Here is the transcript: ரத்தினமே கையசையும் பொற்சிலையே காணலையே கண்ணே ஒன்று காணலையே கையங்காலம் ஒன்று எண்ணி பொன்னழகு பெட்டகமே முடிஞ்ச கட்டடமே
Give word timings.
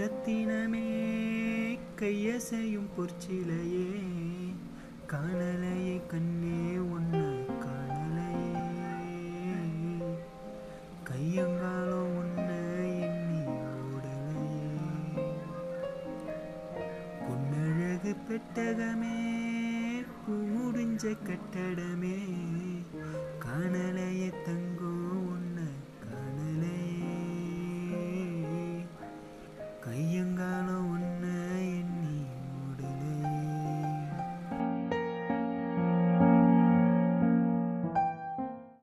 ரத்தினமே 0.00 0.88
கையசையும் 2.00 2.88
பொற்சிலையே 2.96 3.86
காணலையே 5.12 5.94
கண்ணே 6.06 6.60
ஒன்று 6.88 7.22
காணலையே 7.64 8.64
கையங்காலம் 11.04 12.12
ஒன்று 12.18 12.58
எண்ணி 13.06 13.42
பொன்னழகு 17.26 18.14
பெட்டகமே 18.28 19.16
முடிஞ்ச 20.56 21.06
கட்டடமே 21.24 22.16